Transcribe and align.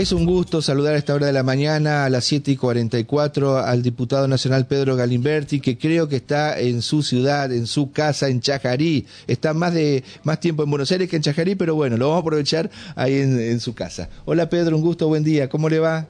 Es 0.00 0.12
un 0.12 0.24
gusto 0.24 0.62
saludar 0.62 0.94
a 0.94 0.96
esta 0.96 1.12
hora 1.12 1.26
de 1.26 1.34
la 1.34 1.42
mañana, 1.42 2.06
a 2.06 2.08
las 2.08 2.24
7 2.24 2.52
y 2.52 2.56
44, 2.56 3.58
al 3.58 3.82
diputado 3.82 4.26
nacional 4.28 4.66
Pedro 4.66 4.96
Galimberti, 4.96 5.60
que 5.60 5.76
creo 5.76 6.08
que 6.08 6.16
está 6.16 6.58
en 6.58 6.80
su 6.80 7.02
ciudad, 7.02 7.52
en 7.52 7.66
su 7.66 7.92
casa, 7.92 8.28
en 8.28 8.40
Chajarí. 8.40 9.04
Está 9.26 9.52
más, 9.52 9.74
de, 9.74 10.02
más 10.22 10.40
tiempo 10.40 10.62
en 10.62 10.70
Buenos 10.70 10.90
Aires 10.90 11.06
que 11.10 11.16
en 11.16 11.22
Chajarí, 11.22 11.54
pero 11.54 11.74
bueno, 11.74 11.98
lo 11.98 12.06
vamos 12.06 12.20
a 12.20 12.22
aprovechar 12.22 12.70
ahí 12.96 13.12
en, 13.12 13.60
su 13.60 13.74
casa. 13.74 14.08
Hola 14.24 14.48
Pedro, 14.48 14.74
un 14.74 14.82
gusto, 14.82 15.06
buen 15.06 15.22
día. 15.22 15.50
¿Cómo 15.50 15.68
le 15.68 15.80
va? 15.80 16.06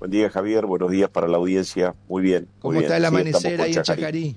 Buen 0.00 0.10
día 0.10 0.28
Javier, 0.28 0.66
buenos 0.66 0.90
días 0.90 1.08
para 1.08 1.28
la 1.28 1.38
audiencia. 1.38 1.94
Muy 2.10 2.22
bien. 2.22 2.46
¿Cómo 2.58 2.78
está 2.78 2.98
el 2.98 3.06
amanecer 3.06 3.58
ahí 3.62 3.72
en 3.72 3.82
Chajarí? 3.84 4.36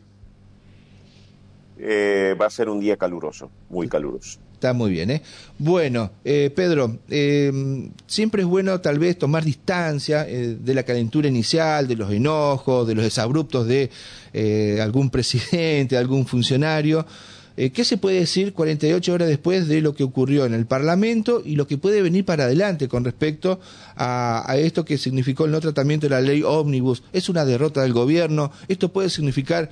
Eh, 1.83 2.35
va 2.39 2.45
a 2.45 2.49
ser 2.51 2.69
un 2.69 2.79
día 2.79 2.95
caluroso, 2.95 3.49
muy 3.69 3.87
caluroso. 3.87 4.37
Está 4.53 4.73
muy 4.73 4.91
bien, 4.91 5.09
¿eh? 5.09 5.23
Bueno, 5.57 6.11
eh, 6.23 6.51
Pedro, 6.55 6.99
eh, 7.09 7.89
siempre 8.05 8.43
es 8.43 8.47
bueno 8.47 8.79
tal 8.81 8.99
vez 8.99 9.17
tomar 9.17 9.43
distancia 9.43 10.23
de 10.25 10.73
la 10.75 10.83
calentura 10.83 11.27
inicial, 11.27 11.87
de 11.87 11.95
los 11.95 12.11
enojos, 12.11 12.87
de 12.87 12.93
los 12.93 13.03
desabruptos 13.03 13.65
de 13.65 13.89
algún 14.79 15.09
presidente, 15.09 15.95
de 15.95 15.97
algún 15.99 16.27
funcionario. 16.27 17.07
¿Qué 17.55 17.83
se 17.83 17.97
puede 17.97 18.19
decir 18.19 18.53
48 18.53 19.13
horas 19.13 19.27
después 19.27 19.67
de 19.67 19.81
lo 19.81 19.93
que 19.93 20.03
ocurrió 20.03 20.45
en 20.45 20.53
el 20.53 20.65
Parlamento 20.65 21.41
y 21.43 21.55
lo 21.55 21.67
que 21.67 21.77
puede 21.77 22.01
venir 22.01 22.25
para 22.25 22.45
adelante 22.45 22.87
con 22.87 23.03
respecto 23.03 23.59
a, 23.95 24.49
a 24.49 24.57
esto 24.57 24.85
que 24.85 24.97
significó 24.97 25.45
el 25.45 25.51
no 25.51 25.59
tratamiento 25.59 26.05
de 26.05 26.11
la 26.11 26.21
ley 26.21 26.43
ómnibus? 26.43 27.03
¿Es 27.11 27.29
una 27.29 27.45
derrota 27.45 27.81
del 27.81 27.93
gobierno? 27.93 28.51
¿Esto 28.67 28.93
puede 28.93 29.09
significar 29.09 29.69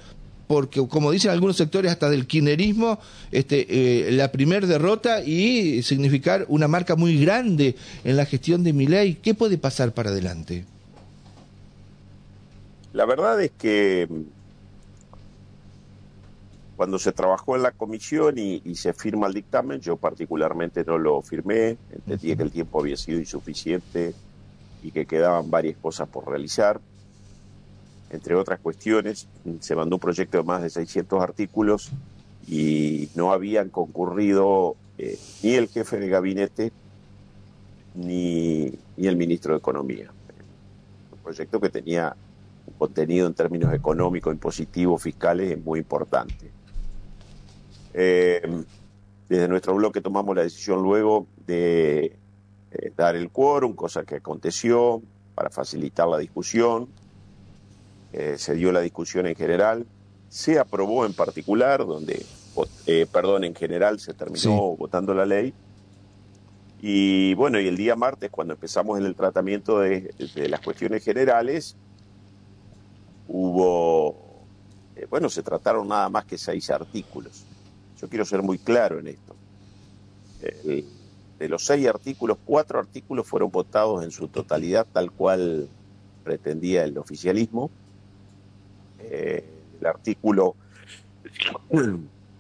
porque 0.50 0.86
como 0.88 1.12
dicen 1.12 1.30
algunos 1.30 1.58
sectores 1.58 1.92
hasta 1.92 2.10
del 2.10 2.26
kirchnerismo, 2.26 2.98
este, 3.32 3.68
eh, 4.08 4.12
la 4.14 4.32
primer 4.32 4.66
derrota 4.66 5.22
y 5.22 5.84
significar 5.84 6.48
una 6.48 6.68
marca 6.68 6.96
muy 6.96 7.24
grande 7.24 7.76
en 8.04 8.18
la 8.18 8.26
gestión 8.26 8.64
de 8.64 8.74
ley. 8.74 9.14
¿Qué 9.22 9.36
puede 9.36 9.60
pasar 9.60 9.92
para 9.92 10.10
adelante? 10.10 10.66
La 12.94 13.06
verdad 13.06 13.40
es 13.44 13.52
que 13.60 14.08
mm, 14.10 14.22
cuando 16.78 16.98
se 16.98 17.12
trabajó 17.12 17.56
en 17.56 17.62
la 17.62 17.70
comisión 17.70 18.40
y, 18.40 18.74
se 18.74 18.94
firma 18.94 19.28
el 19.28 19.36
dictamen, 19.36 19.80
yo 19.82 19.98
particularmente 19.98 20.84
no 20.84 20.98
lo 20.98 21.22
firmé, 21.22 21.78
entendía 21.92 22.36
que 22.36 22.42
el 22.42 22.52
tiempo 22.52 22.80
había 22.80 22.98
sido 22.98 23.20
insuficiente 23.20 24.16
y 24.82 24.90
que 24.90 25.06
quedaban 25.06 25.52
varias 25.52 25.78
cosas 25.78 26.10
por 26.10 26.28
realizar 26.28 26.82
entre 28.10 28.36
otras 28.36 28.60
cuestiones. 28.60 29.28
Se 29.60 29.76
mandó 29.76 29.98
un 29.98 30.00
proyecto 30.00 30.38
de 30.38 30.44
más 30.44 30.62
de 30.62 30.70
600 30.70 31.22
artículos 31.22 31.92
y 32.48 33.10
no 33.16 33.32
habían 33.32 33.70
concurrido 33.70 34.76
eh, 34.98 35.18
ni 35.44 35.54
el 35.54 35.68
jefe 35.68 35.98
de 35.98 36.10
gabinete 36.10 36.72
ni, 37.96 38.72
ni, 38.98 39.08
el 39.08 39.16
ministro 39.16 39.54
de 39.54 39.60
Economía. 39.60 40.12
Un 41.12 41.20
proyecto 41.20 41.60
que 41.60 41.70
tenía 41.70 42.16
un 42.68 42.74
contenido 42.74 43.28
en 43.28 43.34
términos 43.34 43.74
económicos, 43.74 44.34
impositivos, 44.34 45.02
fiscales 45.02 45.64
muy 45.64 45.80
importante. 45.80 46.52
Eh, 47.94 48.42
desde 49.28 49.48
nuestro 49.48 49.76
bloque 49.76 50.02
tomamos 50.02 50.36
la 50.36 50.44
decisión 50.44 50.82
luego 50.82 51.28
de 51.46 52.18
eh, 52.72 52.92
dar 52.96 53.16
el 53.16 53.30
quórum, 53.30 53.74
cosa 53.74 54.04
que 54.04 54.16
aconteció 54.16 55.02
para 55.36 55.50
facilitar 55.50 56.08
la 56.08 56.18
discusión. 56.18 56.88
Eh, 58.12 58.36
se 58.38 58.56
dio 58.56 58.72
la 58.72 58.82
discusión 58.82 59.28
en 59.28 59.36
general, 59.36 59.86
se 60.30 60.58
aprobó 60.58 61.06
en 61.06 61.14
particular, 61.14 61.86
donde, 61.86 62.26
eh, 62.88 63.06
perdón, 63.12 63.44
en 63.44 63.54
general 63.54 64.00
se 64.00 64.14
terminó 64.14 64.76
votando 64.76 65.14
la 65.14 65.26
ley. 65.26 65.54
Y 66.82 67.34
bueno, 67.36 67.60
y 67.60 67.68
el 67.68 67.78
día 67.78 67.96
martes, 67.96 68.32
cuando 68.32 68.54
empezamos 68.54 68.98
en 68.98 69.06
el 69.06 69.16
tratamiento 69.16 69.80
de, 69.80 70.12
las 70.36 70.60
cuestiones 70.62 71.04
generales, 71.04 71.76
hubo, 73.28 74.16
eh, 74.96 75.06
bueno, 75.10 75.30
se 75.30 75.44
trataron 75.44 75.88
nada 75.88 76.10
más 76.10 76.26
que 76.26 76.38
seis 76.38 76.70
artículos. 76.72 77.44
Yo 78.02 78.10
quiero 78.10 78.26
ser 78.26 78.42
muy 78.42 78.58
claro 78.58 79.00
en 79.00 79.10
esto. 79.10 79.36
de 80.42 81.50
los 81.50 81.66
seis 81.66 81.86
artículos, 81.88 82.38
cuatro 82.44 82.80
artículos 82.80 83.28
fueron 83.28 83.52
votados 83.52 84.04
en 84.04 84.12
su 84.12 84.30
totalidad 84.30 84.88
tal 84.92 85.12
cual 85.12 85.68
pretendía 86.24 86.84
el 86.86 86.98
oficialismo 86.98 87.70
eh, 89.10 89.44
el 89.80 89.88
artículo, 89.88 90.56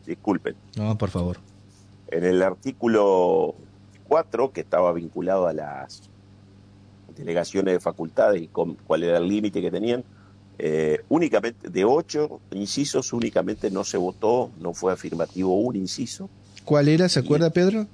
disculpen. 0.06 0.56
No, 0.78 0.98
por 0.98 1.10
favor. 1.10 1.38
En 2.08 2.24
el 2.24 2.42
artículo 2.42 3.56
4, 4.08 4.52
que 4.52 4.62
estaba 4.62 4.92
vinculado 4.94 5.48
a 5.48 5.54
las 5.54 6.10
delegaciones 7.16 7.74
de 7.76 7.80
facultades 7.80 8.42
y 8.42 8.48
con, 8.48 8.76
cuál 8.76 9.04
era 9.04 9.18
el 9.18 9.28
límite 9.28 9.62
que 9.62 9.72
tenían, 9.72 10.04
eh, 10.58 11.04
únicamente 11.08 11.70
de 11.70 11.86
ocho 11.86 12.42
incisos 12.52 13.14
únicamente 13.14 13.72
no 13.72 13.86
se 13.86 13.98
votó, 13.98 14.52
no 14.60 14.74
fue 14.74 14.92
afirmativo 14.92 15.56
un 15.56 15.76
inciso. 15.76 16.30
¿Cuál 16.66 16.90
era, 16.90 17.08
se 17.08 17.20
acuerda 17.20 17.50
Pedro? 17.50 17.88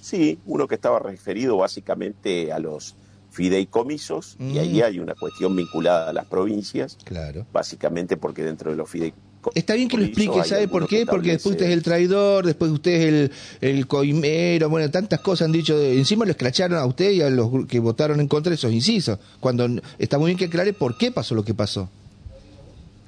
Sí, 0.00 0.38
uno 0.46 0.66
que 0.66 0.74
estaba 0.74 0.98
referido 0.98 1.58
básicamente 1.58 2.52
a 2.52 2.58
los 2.58 2.96
fideicomisos, 3.30 4.36
y 4.40 4.58
ahí 4.58 4.80
mm. 4.80 4.84
hay 4.84 4.98
una 4.98 5.14
cuestión 5.14 5.54
vinculada 5.54 6.10
a 6.10 6.12
las 6.12 6.26
provincias, 6.26 6.98
claro. 7.04 7.46
básicamente 7.52 8.16
porque 8.16 8.42
dentro 8.42 8.70
de 8.70 8.76
los 8.76 8.88
fideicomisos... 8.88 9.30
Está 9.54 9.74
bien 9.74 9.88
que 9.88 9.96
lo 9.96 10.04
explique, 10.04 10.44
¿sabe 10.44 10.68
por 10.68 10.86
qué? 10.86 11.06
Porque 11.06 11.30
después 11.30 11.52
usted 11.52 11.66
es 11.66 11.72
el 11.72 11.82
traidor, 11.82 12.44
después 12.44 12.70
usted 12.70 12.90
es 12.90 13.06
el, 13.06 13.32
el 13.76 13.86
coimero, 13.86 14.68
bueno, 14.68 14.90
tantas 14.90 15.20
cosas 15.20 15.46
han 15.46 15.52
dicho, 15.52 15.80
encima 15.80 16.26
lo 16.26 16.32
escracharon 16.32 16.76
a 16.76 16.84
usted 16.84 17.10
y 17.12 17.22
a 17.22 17.30
los 17.30 17.66
que 17.66 17.78
votaron 17.78 18.20
en 18.20 18.28
contra 18.28 18.50
de 18.50 18.56
esos 18.56 18.72
incisos, 18.72 19.18
cuando 19.38 19.66
está 19.98 20.18
muy 20.18 20.26
bien 20.26 20.38
que 20.38 20.44
aclare 20.46 20.74
por 20.74 20.98
qué 20.98 21.10
pasó 21.10 21.34
lo 21.34 21.44
que 21.44 21.54
pasó. 21.54 21.88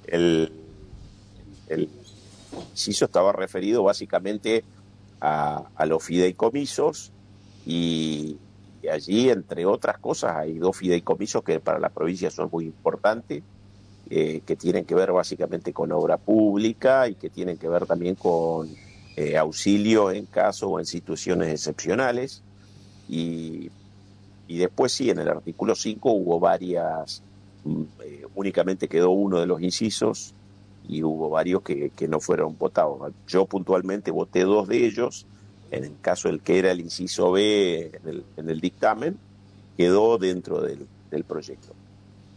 El, 0.06 0.52
el 1.68 1.88
inciso 2.70 3.04
estaba 3.04 3.32
referido 3.32 3.82
básicamente 3.82 4.64
a, 5.20 5.64
a 5.74 5.86
los 5.86 6.02
fideicomisos 6.02 7.12
y, 7.66 8.38
y 8.82 8.88
allí, 8.88 9.30
entre 9.30 9.64
otras 9.64 9.98
cosas, 9.98 10.36
hay 10.36 10.58
dos 10.58 10.76
fideicomisos 10.76 11.44
que 11.44 11.60
para 11.60 11.78
la 11.78 11.88
provincia 11.88 12.30
son 12.30 12.48
muy 12.50 12.64
importantes, 12.64 13.44
eh, 14.10 14.42
que 14.44 14.56
tienen 14.56 14.84
que 14.84 14.96
ver 14.96 15.12
básicamente 15.12 15.72
con 15.72 15.92
obra 15.92 16.16
pública 16.16 17.08
y 17.08 17.14
que 17.14 17.30
tienen 17.30 17.58
que 17.58 17.68
ver 17.68 17.86
también 17.86 18.16
con 18.16 18.68
eh, 19.16 19.36
auxilio 19.36 20.10
en 20.10 20.26
caso 20.26 20.68
o 20.68 20.80
en 20.80 20.86
situaciones 20.86 21.48
excepcionales. 21.48 22.42
Y, 23.08 23.70
después 24.48 24.92
sí, 24.92 25.10
en 25.10 25.20
el 25.20 25.28
artículo 25.28 25.76
5 25.76 26.10
hubo 26.10 26.40
varias, 26.40 27.22
mm, 27.64 27.82
eh, 28.04 28.26
únicamente 28.34 28.88
quedó 28.88 29.10
uno 29.10 29.38
de 29.38 29.46
los 29.46 29.62
incisos 29.62 30.34
y 30.88 31.04
hubo 31.04 31.30
varios 31.30 31.62
que 31.62 32.08
no 32.08 32.18
fueron 32.18 32.58
votados. 32.58 33.12
Yo 33.28 33.46
puntualmente 33.46 34.10
voté 34.10 34.40
dos 34.40 34.66
de 34.66 34.84
ellos 34.84 35.26
en 35.72 35.84
el 35.84 35.94
caso 36.00 36.28
del 36.28 36.40
que 36.40 36.58
era 36.58 36.70
el 36.70 36.80
inciso 36.80 37.32
B 37.32 37.98
en 38.36 38.48
el, 38.48 38.60
dictamen, 38.60 39.18
quedó 39.76 40.18
dentro 40.18 40.60
del, 40.60 40.86
proyecto. 41.24 41.74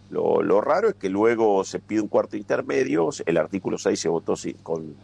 Lo, 0.09 0.61
raro 0.61 0.89
es 0.89 0.95
que 0.95 1.09
luego 1.09 1.63
se 1.65 1.79
pide 1.79 1.99
un 1.99 2.07
cuarto 2.07 2.37
intermedio, 2.37 3.09
el 3.25 3.37
artículo 3.37 3.77
6 3.77 3.99
se 3.99 4.09
votó 4.09 4.35
con, 4.63 4.95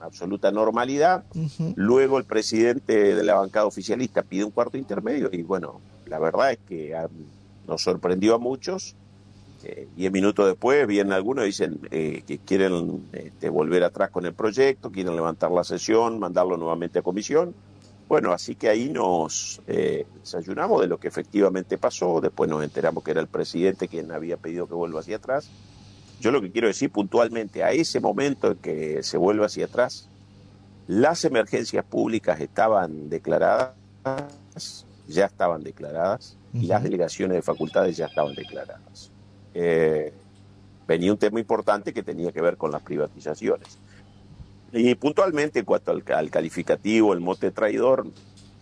absoluta 0.00 0.50
normalidad, 0.50 1.24
luego 1.74 2.18
el 2.18 2.24
presidente 2.24 3.14
de 3.14 3.24
la 3.24 3.34
bancada 3.34 3.66
oficialista 3.66 4.22
pide 4.22 4.44
un 4.44 4.50
cuarto 4.50 4.76
intermedio 4.76 5.30
y 5.32 5.42
bueno, 5.42 5.80
la 6.06 6.18
verdad 6.18 6.52
es 6.52 6.58
que 6.68 6.94
nos 7.66 7.82
sorprendió 7.82 8.34
a 8.34 8.38
muchos 8.38 8.94
eh, 9.64 9.88
diez 9.96 10.12
minutos 10.12 10.46
después 10.46 10.86
vienen 10.86 11.12
algunos 11.12 11.44
y 11.44 11.48
dicen 11.48 11.80
eh, 11.90 12.22
que 12.26 12.38
quieren 12.38 13.08
este, 13.12 13.48
volver 13.48 13.84
atrás 13.84 14.10
con 14.10 14.26
el 14.26 14.34
proyecto, 14.34 14.90
quieren 14.90 15.14
levantar 15.14 15.50
la 15.50 15.64
sesión, 15.64 16.18
mandarlo 16.18 16.56
nuevamente 16.56 16.98
a 16.98 17.02
comisión. 17.02 17.54
Bueno, 18.08 18.32
así 18.32 18.56
que 18.56 18.68
ahí 18.68 18.90
nos 18.90 19.62
eh, 19.66 20.06
desayunamos 20.20 20.80
de 20.80 20.86
lo 20.86 20.98
que 20.98 21.08
efectivamente 21.08 21.78
pasó, 21.78 22.20
después 22.20 22.50
nos 22.50 22.62
enteramos 22.62 23.02
que 23.02 23.12
era 23.12 23.20
el 23.20 23.26
presidente 23.26 23.88
quien 23.88 24.12
había 24.12 24.36
pedido 24.36 24.66
que 24.66 24.74
vuelva 24.74 25.00
hacia 25.00 25.16
atrás. 25.16 25.48
Yo 26.20 26.30
lo 26.30 26.42
que 26.42 26.50
quiero 26.50 26.68
decir 26.68 26.90
puntualmente, 26.90 27.64
a 27.64 27.72
ese 27.72 28.00
momento 28.00 28.52
en 28.52 28.58
que 28.58 29.02
se 29.02 29.16
vuelve 29.16 29.46
hacia 29.46 29.66
atrás, 29.66 30.08
las 30.86 31.24
emergencias 31.24 31.84
públicas 31.84 32.40
estaban 32.40 33.08
declaradas, 33.08 33.74
ya 35.08 35.26
estaban 35.26 35.62
declaradas, 35.62 36.36
y 36.52 36.66
las 36.66 36.82
delegaciones 36.82 37.36
de 37.36 37.42
facultades 37.42 37.96
ya 37.96 38.06
estaban 38.06 38.34
declaradas 38.34 39.11
eh, 39.54 40.12
venía 40.86 41.12
un 41.12 41.18
tema 41.18 41.40
importante 41.40 41.92
que 41.92 42.02
tenía 42.02 42.32
que 42.32 42.40
ver 42.40 42.56
con 42.56 42.70
las 42.70 42.82
privatizaciones. 42.82 43.78
Y 44.72 44.94
puntualmente, 44.94 45.60
en 45.60 45.64
cuanto 45.64 45.90
al, 45.90 46.30
calificativo, 46.30 47.12
el 47.12 47.20
mote 47.20 47.50
traidor, 47.50 48.06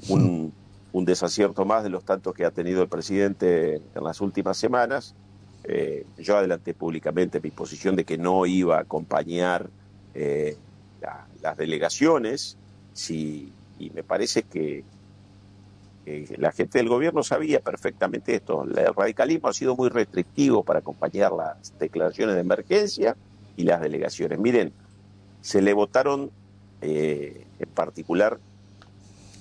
un, 0.08 0.52
desacierto 0.92 1.64
más 1.64 1.82
de 1.82 1.88
los 1.88 2.04
tantos 2.04 2.34
que 2.34 2.44
ha 2.44 2.50
tenido 2.50 2.82
el 2.82 2.88
presidente 2.88 3.76
en 3.76 4.04
las 4.04 4.20
últimas 4.20 4.56
semanas. 4.56 5.14
Eh, 5.64 6.04
yo 6.18 6.36
adelanté 6.36 6.74
públicamente 6.74 7.40
mi 7.40 7.50
posición 7.50 7.96
de 7.96 8.04
que 8.04 8.18
no 8.18 8.44
iba 8.46 8.78
a 8.78 8.80
acompañar 8.80 9.70
eh, 10.14 10.56
las 11.42 11.56
delegaciones, 11.56 12.56
y 13.08 13.50
me 13.94 14.02
parece 14.02 14.42
que 14.42 14.84
la 16.36 16.52
gente 16.52 16.78
del 16.78 16.88
gobierno 16.88 17.22
sabía 17.22 17.60
perfectamente 17.60 18.34
esto. 18.34 18.64
El 18.64 18.94
radicalismo 18.94 19.48
ha 19.48 19.52
sido 19.52 19.76
muy 19.76 19.88
restrictivo 19.88 20.62
para 20.62 20.80
acompañar 20.80 21.32
las 21.32 21.78
declaraciones 21.78 22.34
de 22.34 22.40
emergencia 22.40 23.16
y 23.56 23.64
las 23.64 23.80
delegaciones. 23.80 24.38
Miren, 24.38 24.72
se 25.40 25.62
le 25.62 25.72
votaron 25.72 26.30
eh, 26.80 27.46
en 27.58 27.68
particular 27.68 28.38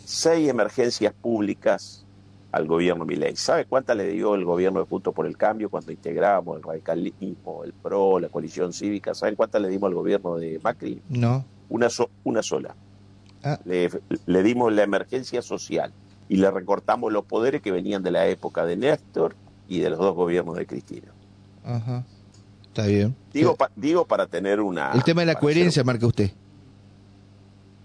seis 0.05 0.49
emergencias 0.49 1.13
públicas 1.13 2.05
al 2.51 2.67
gobierno 2.67 3.05
Milei. 3.05 3.35
¿Sabe 3.35 3.65
cuántas 3.65 3.95
le 3.95 4.07
dio 4.07 4.33
el 4.35 4.43
gobierno 4.43 4.79
de 4.79 4.87
Juntos 4.87 5.13
por 5.13 5.25
el 5.25 5.37
Cambio 5.37 5.69
cuando 5.69 5.91
integramos 5.91 6.57
el 6.57 6.63
radicalismo, 6.63 7.63
el 7.63 7.73
PRO, 7.73 8.19
la 8.19 8.29
coalición 8.29 8.73
cívica? 8.73 9.13
¿Saben 9.13 9.35
cuántas 9.35 9.61
le 9.61 9.69
dimos 9.69 9.87
al 9.89 9.93
gobierno 9.95 10.35
de 10.37 10.59
Macri? 10.63 11.01
No. 11.09 11.45
Una, 11.69 11.89
una 12.23 12.41
sola. 12.41 12.75
Ah. 13.43 13.59
Le, 13.65 13.89
le 14.25 14.43
dimos 14.43 14.73
la 14.73 14.83
emergencia 14.83 15.41
social 15.41 15.93
y 16.29 16.37
le 16.37 16.49
recortamos 16.51 17.11
los 17.11 17.25
poderes 17.25 17.61
que 17.61 17.71
venían 17.71 18.03
de 18.03 18.11
la 18.11 18.27
época 18.27 18.65
de 18.65 18.77
Néstor 18.77 19.35
y 19.67 19.79
de 19.79 19.89
los 19.89 19.99
dos 19.99 20.15
gobiernos 20.15 20.55
de 20.55 20.65
Cristina. 20.65 21.11
Ajá. 21.65 22.05
Está 22.63 22.85
bien. 22.85 23.15
Digo, 23.33 23.57
digo 23.75 24.05
para 24.05 24.27
tener 24.27 24.61
una... 24.61 24.91
El 24.93 25.03
tema 25.03 25.21
de 25.21 25.27
la 25.27 25.35
coherencia, 25.35 25.83
marca 25.83 26.05
usted. 26.05 26.31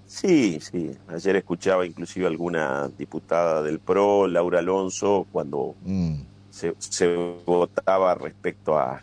Sí, 0.07 0.61
sí. 0.61 0.97
Ayer 1.09 1.37
escuchaba 1.37 1.85
inclusive 1.85 2.27
alguna 2.27 2.89
diputada 2.97 3.63
del 3.63 3.81
PRO, 3.81 4.29
Laura 4.29 4.61
Alonso, 4.61 5.27
cuando 5.33 5.75
mm. 5.83 6.15
se, 6.51 7.17
votaba 7.45 8.15
respecto 8.15 8.79
a, 8.79 9.03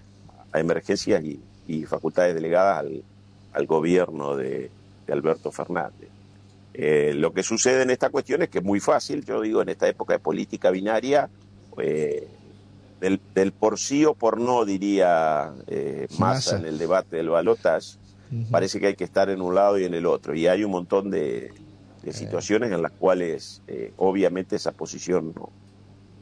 emergencias 0.54 1.24
y, 1.24 1.86
facultades 1.86 2.36
delegadas 2.36 2.86
al, 3.54 3.66
gobierno 3.66 4.36
de, 4.36 4.72
Alberto 5.10 5.52
Fernández. 5.52 6.08
Eh, 6.74 7.14
lo 7.16 7.34
que 7.34 7.44
sucede 7.44 7.84
en 7.84 7.90
esta 7.90 8.10
cuestión 8.10 8.42
es 8.42 8.50
que 8.50 8.60
es 8.60 8.64
muy 8.64 8.80
fácil, 8.80 9.26
yo 9.26 9.42
digo, 9.42 9.62
en 9.62 9.70
esta 9.70 9.88
época 9.88 10.14
de 10.14 10.20
política 10.20 10.72
binaria, 10.72 11.30
eh, 11.78 12.28
del, 13.00 13.52
por 13.52 13.80
sí 13.80 14.06
o 14.06 14.14
por 14.14 14.40
no, 14.40 14.64
diría 14.64 15.54
eh, 15.68 16.08
Massa 16.20 16.58
en 16.58 16.66
el 16.66 16.78
debate 16.78 17.18
del 17.18 17.30
balotaje, 17.30 17.98
parece 18.50 18.80
que 18.80 18.88
hay 18.88 18.96
que 18.96 19.04
estar 19.04 19.30
en 19.30 19.42
un 19.42 19.56
lado 19.56 19.78
y 19.80 19.86
en 19.86 19.94
el 19.94 20.06
otro. 20.06 20.36
Y 20.36 20.48
hay 20.48 20.64
un 20.64 20.72
montón 20.72 21.10
de, 21.10 21.52
de 22.04 22.14
situaciones 22.14 22.72
en 22.72 22.82
las 22.82 22.92
cuales 22.92 23.62
eh, 23.68 23.94
obviamente 23.98 24.56
esa 24.56 24.72
posición 24.72 25.34
no, 25.36 25.50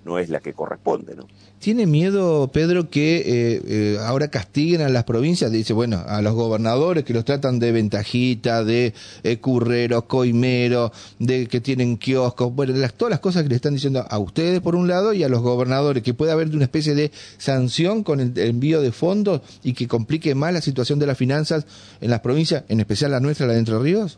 no 0.05 0.19
es 0.19 0.29
la 0.29 0.39
que 0.39 0.53
corresponde. 0.53 1.15
¿no? 1.15 1.27
¿Tiene 1.59 1.85
miedo, 1.85 2.49
Pedro, 2.53 2.89
que 2.89 3.17
eh, 3.17 3.61
eh, 3.65 3.97
ahora 4.01 4.29
castiguen 4.29 4.81
a 4.81 4.89
las 4.89 5.03
provincias? 5.03 5.51
Dice, 5.51 5.73
bueno, 5.73 6.01
a 6.07 6.21
los 6.21 6.33
gobernadores 6.33 7.03
que 7.03 7.13
los 7.13 7.25
tratan 7.25 7.59
de 7.59 7.71
ventajita, 7.71 8.63
de 8.63 8.93
eh, 9.23 9.37
curreros, 9.39 10.05
coimeros, 10.05 10.91
de 11.19 11.47
que 11.47 11.59
tienen 11.59 11.97
kioscos, 11.97 12.53
bueno, 12.55 12.73
todas 12.95 13.09
las 13.09 13.19
cosas 13.19 13.43
que 13.43 13.49
le 13.49 13.55
están 13.55 13.73
diciendo 13.73 14.05
a 14.09 14.19
ustedes 14.19 14.61
por 14.61 14.75
un 14.75 14.87
lado 14.87 15.13
y 15.13 15.23
a 15.23 15.29
los 15.29 15.41
gobernadores, 15.41 16.01
que 16.01 16.13
puede 16.13 16.31
haber 16.31 16.47
una 16.55 16.63
especie 16.63 16.95
de 16.95 17.11
sanción 17.37 18.03
con 18.03 18.21
el 18.21 18.37
envío 18.37 18.81
de 18.81 18.91
fondos 18.93 19.41
y 19.61 19.73
que 19.73 19.87
complique 19.87 20.35
más 20.35 20.53
la 20.53 20.61
situación 20.61 20.97
de 20.99 21.07
las 21.07 21.17
finanzas 21.17 21.65
en 21.99 22.09
las 22.09 22.21
provincias, 22.21 22.63
en 22.69 22.79
especial 22.79 23.11
la 23.11 23.19
nuestra, 23.19 23.47
la 23.47 23.53
de 23.53 23.59
Entre 23.59 23.77
Ríos? 23.77 24.17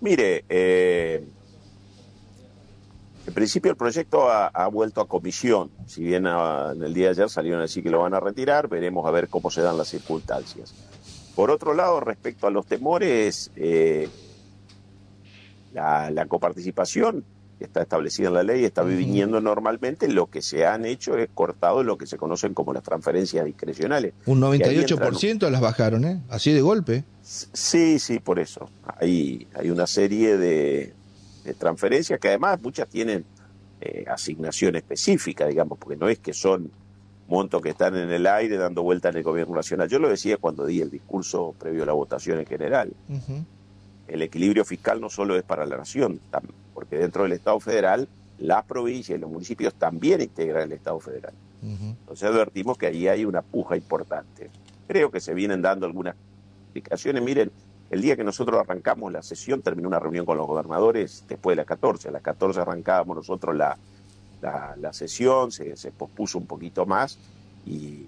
Mire, 0.00 0.44
eh, 0.48 1.24
en 3.26 3.34
principio 3.34 3.72
el 3.72 3.76
proyecto 3.76 4.30
ha, 4.30 4.68
vuelto 4.68 5.00
a 5.00 5.08
comisión, 5.08 5.70
si 5.86 6.04
bien 6.04 6.26
ah, 6.26 6.72
en 6.74 6.82
el 6.82 6.94
día 6.94 7.06
de 7.06 7.10
ayer 7.10 7.28
salieron 7.28 7.58
a 7.58 7.62
decir 7.62 7.82
que 7.82 7.90
lo 7.90 8.00
van 8.00 8.14
a 8.14 8.20
retirar, 8.20 8.68
veremos 8.68 9.04
a 9.06 9.10
ver 9.10 9.28
cómo 9.28 9.50
se 9.50 9.62
dan 9.62 9.76
las 9.76 9.88
circunstancias. 9.88 10.72
Por 11.34 11.50
otro 11.50 11.74
lado, 11.74 12.00
respecto 12.00 12.46
a 12.46 12.50
los 12.50 12.66
temores, 12.66 13.50
eh, 13.56 14.08
la, 15.74 16.26
coparticipación 16.28 17.24
está 17.58 17.82
establecida 17.82 18.28
en 18.28 18.34
la 18.34 18.42
ley, 18.44 18.64
está 18.64 18.82
viniendo 18.82 19.40
normalmente, 19.40 20.08
lo 20.08 20.28
que 20.28 20.40
se 20.40 20.64
han 20.64 20.84
hecho 20.84 21.18
es 21.18 21.28
cortado 21.34 21.82
lo 21.82 21.98
que 21.98 22.06
se 22.06 22.16
conocen 22.16 22.54
como 22.54 22.72
las 22.72 22.84
transferencias 22.84 23.44
discrecionales. 23.44 24.14
Un 24.26 24.40
98% 24.40 25.50
las 25.50 25.60
bajaron, 25.60 26.04
¿eh? 26.04 26.22
Así 26.28 26.52
de 26.52 26.60
golpe. 26.60 27.04
Sí, 27.22 27.98
sí, 27.98 28.20
por 28.20 28.38
eso. 28.38 28.70
Hay, 29.00 29.48
hay 29.54 29.70
una 29.70 29.86
serie 29.86 30.36
de, 30.36 30.94
transferencias 31.54 32.18
que 32.18 32.28
además 32.28 32.60
muchas 32.60 32.88
tienen 32.88 33.24
eh, 33.80 34.04
asignación 34.08 34.76
específica, 34.76 35.46
digamos, 35.46 35.78
porque 35.78 35.96
no 35.96 36.08
es 36.08 36.18
que 36.18 36.32
son 36.32 36.70
montos 37.28 37.60
que 37.60 37.70
están 37.70 37.96
en 37.96 38.10
el 38.10 38.26
aire 38.26 38.56
dando 38.56 38.82
vuelta 38.82 39.08
en 39.08 39.16
el 39.16 39.22
gobierno 39.22 39.54
nacional. 39.54 39.88
Yo 39.88 39.98
lo 39.98 40.08
decía 40.08 40.36
cuando 40.36 40.64
di 40.64 40.80
el 40.80 40.90
discurso 40.90 41.54
previo 41.58 41.82
a 41.82 41.86
la 41.86 41.92
votación 41.92 42.38
en 42.38 42.46
general. 42.46 42.92
El 44.06 44.22
equilibrio 44.22 44.64
fiscal 44.64 45.00
no 45.00 45.10
solo 45.10 45.36
es 45.36 45.42
para 45.42 45.66
la 45.66 45.76
nación, 45.76 46.20
porque 46.72 46.96
dentro 46.96 47.24
del 47.24 47.32
Estado 47.32 47.58
federal 47.60 48.08
las 48.38 48.64
provincias 48.64 49.18
y 49.18 49.20
los 49.20 49.30
municipios 49.30 49.74
también 49.74 50.20
integran 50.20 50.64
el 50.64 50.72
Estado 50.72 51.00
federal. 51.00 51.34
Entonces 51.62 52.28
advertimos 52.28 52.78
que 52.78 52.86
ahí 52.86 53.08
hay 53.08 53.24
una 53.24 53.42
puja 53.42 53.76
importante. 53.76 54.50
Creo 54.86 55.10
que 55.10 55.20
se 55.20 55.34
vienen 55.34 55.62
dando 55.62 55.86
algunas 55.86 56.14
explicaciones. 56.64 57.22
Miren, 57.22 57.50
el 57.90 58.02
día 58.02 58.16
que 58.16 58.24
nosotros 58.24 58.60
arrancamos 58.60 59.12
la 59.12 59.22
sesión, 59.22 59.62
terminó 59.62 59.88
una 59.88 60.00
reunión 60.00 60.26
con 60.26 60.36
los 60.36 60.46
gobernadores 60.46 61.24
después 61.28 61.52
de 61.52 61.58
las 61.58 61.66
14. 61.66 62.08
A 62.08 62.12
las 62.12 62.22
14 62.22 62.60
arrancábamos 62.60 63.16
nosotros 63.16 63.54
la, 63.54 63.76
la, 64.42 64.92
sesión, 64.92 65.52
se, 65.52 65.76
se, 65.76 65.92
pospuso 65.92 66.38
un 66.38 66.46
poquito 66.46 66.84
más 66.86 67.18
y 67.64 68.06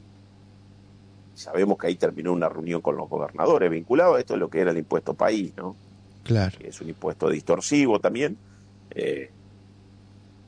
sabemos 1.34 1.78
que 1.78 1.86
ahí 1.86 1.94
terminó 1.94 2.32
una 2.32 2.48
reunión 2.48 2.80
con 2.80 2.96
los 2.96 3.08
gobernadores 3.08 3.70
vinculado 3.70 4.16
a 4.16 4.20
esto 4.20 4.34
es 4.34 4.40
lo 4.40 4.50
que 4.50 4.60
era 4.60 4.72
el 4.72 4.78
impuesto 4.78 5.14
país, 5.14 5.52
¿no? 5.56 5.76
Claro. 6.24 6.58
es 6.60 6.80
un 6.80 6.88
impuesto 6.88 7.30
distorsivo 7.30 8.00
también. 8.00 8.36
Eh, 8.90 9.30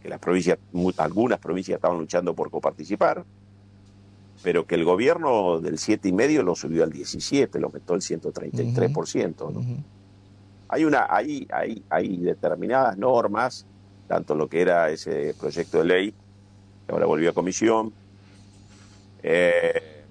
que 0.03 0.09
las 0.09 0.19
provincias, 0.19 0.59
algunas 0.97 1.39
provincias 1.39 1.77
estaban 1.77 1.99
luchando 1.99 2.35
por 2.35 2.51
coparticipar 2.51 3.25
pero 4.43 4.67
que 4.67 4.75
el 4.75 4.85
gobierno 4.85 5.61
del 5.61 5.79
siete 5.79 6.09
y 6.09 6.13
medio 6.13 6.43
lo 6.43 6.55
subió 6.55 6.85
al 6.85 6.91
17, 6.91 7.59
lo 7.61 7.67
aumentó 7.67 7.95
el 7.95 8.01
133%. 8.01 9.53
¿no? 9.53 9.63
Hay 10.69 10.85
una, 10.85 11.07
hay, 11.09 11.47
hay, 11.53 11.83
hay 11.91 12.17
determinadas 12.19 12.97
normas, 12.97 13.67
tanto 14.09 14.35
lo 14.35 14.49
que 14.49 14.63
era 14.63 14.91
ese 14.91 15.35
proyecto 15.39 15.79
de 15.79 15.85
ley, 15.85 16.15
que 16.87 16.93
ahora 16.93 17.07
volvió 17.07 17.31
a 17.31 17.33
comisión, 17.35 17.93
eh, 19.23 20.05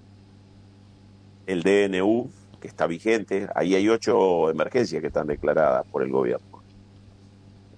el 1.47 1.63
DNU, 1.63 2.29
que 2.61 2.67
está 2.67 2.85
vigente, 2.85 3.47
ahí 3.55 3.73
hay 3.73 3.89
ocho 3.89 4.49
emergencias 4.49 5.01
que 5.01 5.07
están 5.07 5.27
declaradas 5.27 5.85
por 5.87 6.03
el 6.03 6.11
gobierno. 6.11 6.58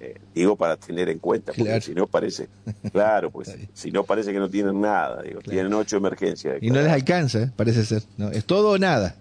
Eh, 0.03 0.19
digo 0.33 0.55
para 0.55 0.77
tener 0.77 1.09
en 1.09 1.19
cuenta, 1.19 1.53
porque 1.55 1.79
si 1.79 1.93
no 1.93 2.07
parece, 2.07 2.49
claro, 2.91 3.29
pues 3.29 3.55
si 3.71 3.91
no 3.91 4.03
parece 4.03 4.33
que 4.33 4.39
no 4.39 4.49
tienen 4.49 4.81
nada, 4.81 5.21
digo, 5.21 5.41
tienen 5.41 5.71
ocho 5.75 5.97
emergencias. 5.97 6.57
Y 6.59 6.71
no 6.71 6.81
les 6.81 6.91
alcanza, 6.91 7.43
¿eh? 7.43 7.51
parece 7.55 7.85
ser, 7.85 8.01
¿no? 8.17 8.31
es 8.31 8.43
todo 8.45 8.71
o 8.71 8.77
nada. 8.79 9.15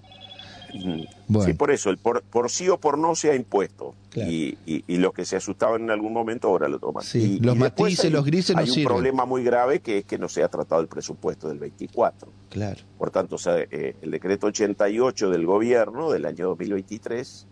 Sí, 0.73 1.53
por 1.53 1.71
eso, 1.71 1.91
el 1.91 1.99
por, 1.99 2.23
sí 2.49 2.71
o 2.71 2.79
por 2.79 2.97
no 2.97 3.15
se 3.15 3.31
ha 3.31 3.35
impuesto. 3.35 3.95
Y, 4.15 4.57
y, 4.65 4.97
los 4.97 5.13
que 5.13 5.27
se 5.27 5.37
asustaban 5.37 5.83
en 5.83 5.91
algún 5.91 6.15
momento 6.15 6.49
ahora 6.49 6.67
lo 6.67 6.79
toman. 6.79 7.05
Sí, 7.05 7.39
los 7.41 7.57
matices, 7.57 8.11
los 8.11 8.25
grises 8.25 8.57
Hay 8.57 8.71
un 8.71 8.85
problema 8.85 9.27
muy 9.27 9.45
grave 9.45 9.81
que 9.81 9.99
es 9.99 10.05
que 10.05 10.17
no 10.17 10.31
se 10.31 10.43
ha 10.43 10.49
tratado 10.49 10.81
el 10.81 10.89
presupuesto 10.89 11.49
del 11.49 11.59
24. 11.59 12.33
Claro. 12.49 12.81
Por 12.97 13.11
tanto, 13.11 13.37
eh, 13.55 13.97
el 14.01 14.11
decreto 14.11 14.47
88 14.47 15.29
del 15.29 15.45
gobierno 15.45 16.11
del 16.11 16.25
año 16.25 16.49
2023 16.49 17.47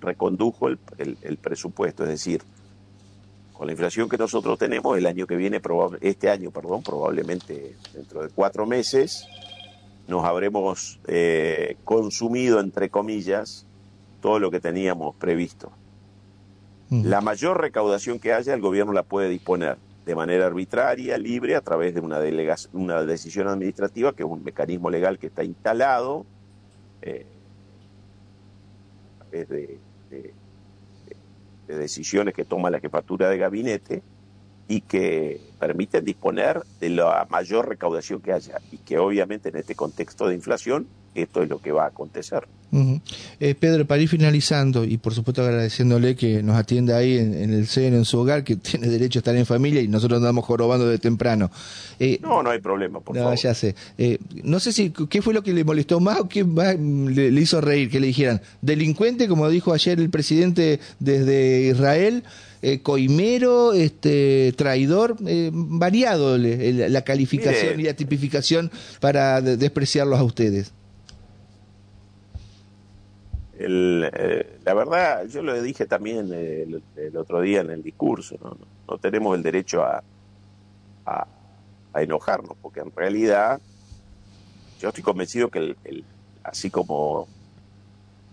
recondujo 0.00 0.68
el, 0.68 0.78
el 0.98 1.36
presupuesto, 1.36 2.04
es 2.04 2.08
decir, 2.08 2.42
con 3.62 3.68
la 3.68 3.74
inflación 3.74 4.08
que 4.08 4.18
nosotros 4.18 4.58
tenemos 4.58 4.98
el 4.98 5.06
año 5.06 5.24
que 5.24 5.36
viene, 5.36 5.60
este 6.00 6.28
año, 6.28 6.50
perdón, 6.50 6.82
probablemente 6.82 7.76
dentro 7.94 8.24
de 8.24 8.28
cuatro 8.28 8.66
meses, 8.66 9.24
nos 10.08 10.24
habremos 10.24 10.98
eh, 11.06 11.76
consumido, 11.84 12.58
entre 12.58 12.90
comillas, 12.90 13.64
todo 14.20 14.40
lo 14.40 14.50
que 14.50 14.58
teníamos 14.58 15.14
previsto. 15.14 15.70
La 16.90 17.20
mayor 17.20 17.60
recaudación 17.60 18.18
que 18.18 18.32
haya, 18.32 18.52
el 18.52 18.60
gobierno 18.60 18.92
la 18.92 19.04
puede 19.04 19.28
disponer 19.28 19.78
de 20.06 20.16
manera 20.16 20.46
arbitraria, 20.46 21.16
libre, 21.16 21.54
a 21.54 21.60
través 21.60 21.94
de 21.94 22.00
una, 22.00 22.18
una 22.72 23.04
decisión 23.04 23.46
administrativa, 23.46 24.12
que 24.12 24.24
es 24.24 24.28
un 24.28 24.42
mecanismo 24.42 24.90
legal 24.90 25.20
que 25.20 25.28
está 25.28 25.44
instalado, 25.44 26.26
eh, 27.00 27.26
a 29.20 29.24
través 29.26 29.48
de 29.48 29.78
de 30.10 30.34
decisiones 31.66 32.34
que 32.34 32.44
toma 32.44 32.70
la 32.70 32.80
jefatura 32.80 33.28
de 33.28 33.38
gabinete 33.38 34.02
y 34.68 34.82
que 34.82 35.40
permiten 35.58 36.04
disponer 36.04 36.62
de 36.80 36.90
la 36.90 37.26
mayor 37.30 37.68
recaudación 37.68 38.20
que 38.20 38.32
haya 38.32 38.58
y 38.70 38.78
que 38.78 38.98
obviamente 38.98 39.48
en 39.48 39.56
este 39.56 39.74
contexto 39.74 40.26
de 40.26 40.34
inflación 40.34 40.86
esto 41.14 41.42
es 41.42 41.48
lo 41.48 41.60
que 41.60 41.72
va 41.72 41.84
a 41.84 41.88
acontecer. 41.88 42.46
Eh, 43.38 43.54
Pedro, 43.54 43.86
para 43.86 44.00
ir 44.00 44.08
finalizando 44.08 44.84
y 44.84 44.96
por 44.96 45.12
supuesto 45.12 45.42
agradeciéndole 45.42 46.16
que 46.16 46.42
nos 46.42 46.56
atienda 46.56 46.96
ahí 46.96 47.18
en, 47.18 47.52
el 47.52 47.66
seno, 47.66 47.98
en 47.98 48.06
su 48.06 48.18
hogar, 48.18 48.44
que 48.44 48.56
tiene 48.56 48.88
derecho 48.88 49.18
a 49.18 49.20
estar 49.20 49.36
en 49.36 49.44
familia 49.44 49.82
y 49.82 49.88
nosotros 49.88 50.18
andamos 50.18 50.44
jorobando 50.46 50.88
de 50.88 50.98
temprano. 50.98 51.50
Eh, 51.98 52.18
no, 52.22 52.42
no 52.42 52.50
hay 52.50 52.60
problema, 52.60 53.00
por 53.00 53.14
no, 53.14 53.34
ya 53.34 53.52
sé. 53.54 53.74
Eh, 53.98 54.18
no 54.42 54.58
sé 54.58 54.72
si 54.72 54.90
qué 54.90 55.20
fue 55.20 55.34
lo 55.34 55.42
que 55.42 55.52
le 55.52 55.64
molestó 55.64 56.00
más 56.00 56.20
o 56.20 56.28
qué 56.28 56.44
le, 56.44 57.28
hizo 57.40 57.60
reír, 57.60 57.90
que 57.90 58.00
le 58.00 58.06
dijeran 58.06 58.40
delincuente, 58.62 59.28
como 59.28 59.48
dijo 59.50 59.74
ayer 59.74 60.00
el 60.00 60.08
presidente 60.08 60.80
desde 60.98 61.68
Israel, 61.68 62.24
eh, 62.62 62.80
coimero, 62.80 63.72
este, 63.72 64.54
traidor, 64.56 65.16
eh, 65.26 65.50
variado 65.52 66.38
la 66.38 67.02
calificación 67.02 67.80
y 67.80 67.82
la 67.82 67.94
tipificación 67.94 68.70
para 69.00 69.40
despreciarlos 69.42 70.18
a 70.18 70.24
ustedes. 70.24 70.72
La 73.68 74.74
verdad, 74.74 75.26
yo 75.26 75.42
lo 75.42 75.60
dije 75.60 75.86
también 75.86 76.32
el, 76.32 77.16
otro 77.16 77.40
día 77.40 77.60
en 77.60 77.70
el 77.70 77.82
discurso, 77.82 78.36
no, 78.88 78.98
tenemos 78.98 79.36
el 79.36 79.42
derecho 79.42 79.82
a, 79.82 80.02
a, 81.06 81.26
enojarnos, 81.94 82.56
porque 82.62 82.80
en 82.80 82.90
realidad 82.94 83.60
yo 84.80 84.88
estoy 84.88 85.02
convencido 85.02 85.48
que 85.48 85.58
el, 85.58 86.04
así 86.42 86.70
como 86.70 87.28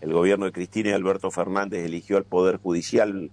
el 0.01 0.13
gobierno 0.13 0.45
de 0.45 0.51
Cristina 0.51 0.89
y 0.89 0.93
Alberto 0.93 1.29
Fernández 1.29 1.86
eligió 1.86 2.17
al 2.17 2.24
Poder 2.24 2.57
Judicial 2.57 3.29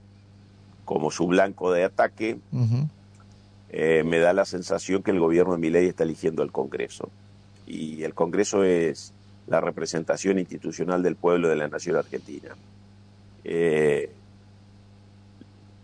como 0.85 1.11
su 1.11 1.27
blanco 1.27 1.73
de 1.73 1.85
ataque, 1.85 2.39
eh, 3.71 4.03
me 4.05 4.19
da 4.19 4.33
la 4.33 4.45
sensación 4.45 5.03
que 5.03 5.11
el 5.11 5.21
gobierno 5.21 5.53
de 5.53 5.59
Milei 5.59 5.87
está 5.87 6.05
eligiendo 6.05 6.43
al 6.43 6.53
Congreso. 6.53 7.11
Y 7.67 8.05
el 8.05 8.15
Congreso 8.15 8.63
es 8.63 9.13
la 9.47 9.61
representación 9.61 10.39
institucional 10.39 11.03
del 11.03 11.17
pueblo 11.17 11.49
de 11.49 11.57
la 11.57 11.69
nación 11.69 11.97
argentina. 11.97 12.51
Eh, 13.45 14.11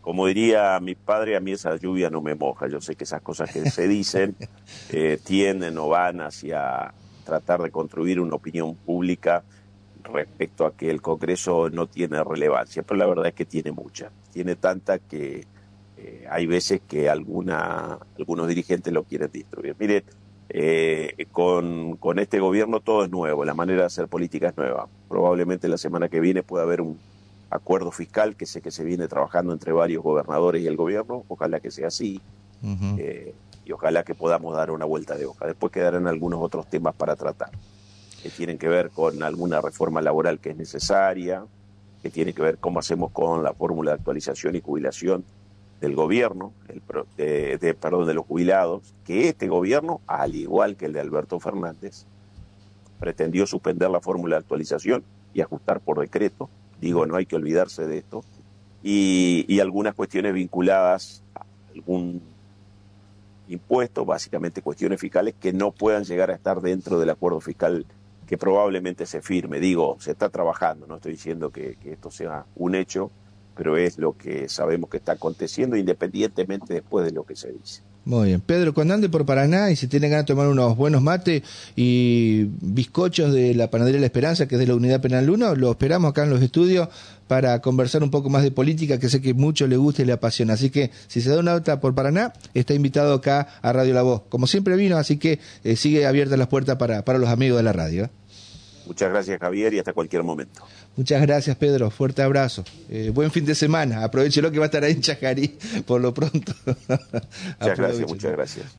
como 0.00 0.26
diría 0.26 0.80
mi 0.80 0.96
padre, 0.96 1.36
a 1.36 1.40
mí 1.40 1.52
esa 1.52 1.76
lluvia 1.76 2.10
no 2.10 2.20
me 2.20 2.34
moja. 2.34 2.66
Yo 2.66 2.80
sé 2.80 2.96
que 2.96 3.04
esas 3.04 3.22
cosas 3.22 3.52
que 3.52 3.70
se 3.70 3.86
dicen 3.86 4.34
eh, 4.90 5.18
tienden 5.24 5.78
o 5.78 5.88
van 5.88 6.20
hacia 6.20 6.92
tratar 7.24 7.62
de 7.62 7.70
construir 7.70 8.18
una 8.18 8.34
opinión 8.34 8.74
pública 8.74 9.44
respecto 10.02 10.66
a 10.66 10.74
que 10.74 10.90
el 10.90 11.00
Congreso 11.00 11.70
no 11.70 11.86
tiene 11.86 12.22
relevancia, 12.24 12.82
pero 12.82 12.98
la 12.98 13.06
verdad 13.06 13.26
es 13.26 13.34
que 13.34 13.44
tiene 13.44 13.70
mucha, 13.70 14.10
tiene 14.32 14.56
tanta 14.56 14.98
que 14.98 15.46
eh, 15.96 16.26
hay 16.28 16.46
veces 16.46 16.80
que 16.88 17.08
alguna, 17.08 17.98
algunos 18.18 18.48
dirigentes 18.48 18.92
lo 18.92 19.04
quieren 19.04 19.30
destruir. 19.32 19.76
Mire, 19.78 20.04
eh, 20.54 21.26
con, 21.32 21.96
con 21.96 22.18
este 22.18 22.38
gobierno 22.38 22.80
todo 22.80 23.04
es 23.04 23.10
nuevo, 23.10 23.42
la 23.46 23.54
manera 23.54 23.80
de 23.80 23.86
hacer 23.86 24.06
política 24.06 24.48
es 24.48 24.56
nueva. 24.56 24.86
Probablemente 25.08 25.66
la 25.66 25.78
semana 25.78 26.10
que 26.10 26.20
viene 26.20 26.42
pueda 26.42 26.64
haber 26.64 26.82
un 26.82 26.98
acuerdo 27.48 27.90
fiscal 27.90 28.36
que 28.36 28.44
sé 28.44 28.60
que 28.60 28.70
se 28.70 28.84
viene 28.84 29.08
trabajando 29.08 29.54
entre 29.54 29.72
varios 29.72 30.02
gobernadores 30.02 30.62
y 30.62 30.66
el 30.66 30.76
gobierno, 30.76 31.24
ojalá 31.28 31.58
que 31.60 31.70
sea 31.70 31.88
así. 31.88 32.20
Eh, 32.98 33.34
y 33.64 33.72
ojalá 33.72 34.04
que 34.04 34.14
podamos 34.14 34.54
dar 34.54 34.70
una 34.70 34.84
vuelta 34.84 35.16
de 35.16 35.24
hoja. 35.24 35.46
Después 35.46 35.72
quedarán 35.72 36.06
algunos 36.06 36.40
otros 36.42 36.66
temas 36.68 36.94
para 36.94 37.16
tratar 37.16 37.50
que 38.22 38.28
tienen 38.28 38.58
que 38.58 38.68
ver 38.68 38.90
con 38.90 39.22
alguna 39.22 39.60
reforma 39.60 40.02
laboral 40.02 40.38
que 40.38 40.50
es 40.50 40.56
necesaria, 40.56 41.44
que 42.02 42.10
tiene 42.10 42.34
que 42.34 42.42
ver 42.42 42.58
cómo 42.58 42.78
hacemos 42.78 43.10
con 43.10 43.42
la 43.42 43.54
fórmula 43.54 43.92
de 43.92 43.96
actualización 43.96 44.54
y 44.54 44.60
jubilación 44.60 45.24
del 45.82 45.94
gobierno, 45.94 46.54
el, 46.68 46.80
de, 47.58 47.74
perdón, 47.74 48.06
de 48.06 48.14
los 48.14 48.24
jubilados, 48.24 48.94
que 49.04 49.28
este 49.28 49.48
gobierno, 49.48 50.00
al 50.06 50.34
igual 50.34 50.76
que 50.76 50.86
el 50.86 50.94
de 50.94 51.00
Alberto 51.00 51.38
Fernández, 51.40 52.06
pretendió 52.98 53.46
suspender 53.46 53.90
la 53.90 54.00
fórmula 54.00 54.36
de 54.36 54.40
actualización 54.40 55.04
y 55.34 55.40
ajustar 55.40 55.80
por 55.80 55.98
decreto. 55.98 56.48
Digo, 56.80 57.04
no 57.04 57.16
hay 57.16 57.26
que 57.26 57.36
olvidarse 57.36 57.86
de 57.86 57.98
esto. 57.98 58.22
Y, 58.82 59.44
y 59.48 59.60
algunas 59.60 59.94
cuestiones 59.94 60.32
vinculadas 60.32 61.22
a 61.34 61.44
algún 61.74 62.22
impuesto, 63.48 64.04
básicamente 64.04 64.62
cuestiones 64.62 65.00
fiscales 65.00 65.34
que 65.38 65.52
no 65.52 65.72
puedan 65.72 66.04
llegar 66.04 66.30
a 66.30 66.34
estar 66.34 66.60
dentro 66.60 66.98
del 66.98 67.10
acuerdo 67.10 67.40
fiscal 67.40 67.84
que 68.26 68.38
probablemente 68.38 69.04
se 69.04 69.20
firme. 69.20 69.60
Digo, 69.60 69.96
se 69.98 70.12
está 70.12 70.28
trabajando, 70.30 70.86
no 70.86 70.96
estoy 70.96 71.12
diciendo 71.12 71.50
que, 71.50 71.76
esto 71.84 72.10
sea 72.10 72.46
un 72.54 72.74
hecho, 72.74 73.10
pero 73.56 73.76
es 73.76 73.98
lo 73.98 74.16
que 74.16 74.48
sabemos 74.48 74.90
que 74.90 74.96
está 74.96 75.12
aconteciendo 75.12 75.76
independientemente 75.76 76.74
después 76.74 77.04
de 77.04 77.12
lo 77.12 77.24
que 77.24 77.36
se 77.36 77.52
dice. 77.52 77.82
Muy 78.04 78.28
bien. 78.28 78.40
Pedro, 78.40 78.74
cuando 78.74 78.94
ande 78.94 79.08
por 79.08 79.24
Paraná 79.24 79.70
y 79.70 79.76
si 79.76 79.86
tiene 79.86 80.08
ganas 80.08 80.24
de 80.24 80.34
tomar 80.34 80.48
unos 80.48 80.76
buenos 80.76 81.02
mates 81.02 81.42
y 81.76 82.48
bizcochos 82.60 83.32
de 83.32 83.54
la 83.54 83.70
Panadería 83.70 84.00
La 84.00 84.06
Esperanza, 84.06 84.48
que 84.48 84.56
es 84.56 84.58
de 84.58 84.66
la 84.66 84.74
Unidad 84.74 85.00
Penal 85.00 85.30
1, 85.30 85.54
lo 85.54 85.70
esperamos 85.70 86.10
acá 86.10 86.24
en 86.24 86.30
los 86.30 86.42
estudios 86.42 86.88
para 87.28 87.60
conversar 87.60 88.02
un 88.02 88.10
poco 88.10 88.28
más 88.28 88.42
de 88.42 88.50
política, 88.50 88.98
que 88.98 89.08
sé 89.08 89.20
que 89.20 89.34
mucho 89.34 89.68
le 89.68 89.76
gusta 89.76 90.02
y 90.02 90.04
le 90.04 90.12
apasiona. 90.12 90.54
Así 90.54 90.70
que 90.70 90.90
si 91.06 91.20
se 91.20 91.30
da 91.30 91.38
una 91.38 91.52
nota 91.52 91.80
por 91.80 91.94
Paraná, 91.94 92.32
está 92.54 92.74
invitado 92.74 93.14
acá 93.14 93.46
a 93.62 93.72
Radio 93.72 93.94
La 93.94 94.02
Voz. 94.02 94.22
Como 94.28 94.48
siempre 94.48 94.74
vino, 94.74 94.96
así 94.96 95.16
que 95.16 95.38
eh, 95.62 95.76
sigue 95.76 96.04
abiertas 96.04 96.38
las 96.38 96.48
puertas 96.48 96.76
para, 96.76 97.04
para 97.04 97.20
los 97.20 97.28
amigos 97.28 97.58
de 97.58 97.62
la 97.62 97.72
radio. 97.72 98.04
¿eh? 98.06 98.10
Muchas 98.86 99.10
gracias 99.10 99.38
Javier 99.40 99.74
y 99.74 99.78
hasta 99.78 99.92
cualquier 99.92 100.22
momento. 100.22 100.62
Muchas 100.96 101.22
gracias 101.22 101.56
Pedro, 101.56 101.90
fuerte 101.90 102.22
abrazo. 102.22 102.64
Eh, 102.88 103.10
buen 103.12 103.30
fin 103.30 103.44
de 103.44 103.54
semana, 103.54 104.04
aprovechelo 104.04 104.50
que 104.50 104.58
va 104.58 104.64
a 104.64 104.66
estar 104.66 104.84
ahí 104.84 104.92
en 104.92 105.00
Chajarí 105.00 105.58
por 105.86 106.00
lo 106.00 106.12
pronto. 106.12 106.52
muchas 106.66 107.78
gracias, 107.78 108.08
muchas 108.08 108.32
gracias. 108.32 108.66